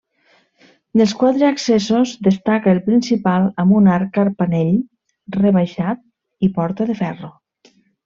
Dels 1.01 1.11
quatre 1.19 1.45
accessos 1.49 2.13
destaca 2.29 2.73
el 2.77 2.81
principal 2.89 3.47
amb 3.65 3.77
un 3.83 3.93
arc 3.99 4.11
carpanell 4.19 4.75
rebaixat 5.41 6.05
i 6.49 6.55
porta 6.61 6.93
de 6.93 7.01
ferro. 7.07 7.35